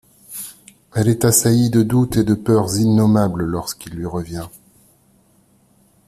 Elle 0.95 1.09
est 1.09 1.25
assaillie 1.25 1.69
de 1.69 1.83
doutes 1.83 2.17
et 2.17 2.23
de 2.23 2.33
peurs 2.33 2.75
innommables 2.79 3.43
lorsqu’il 3.43 3.93
lui 3.93 4.07
revient. 4.07 4.47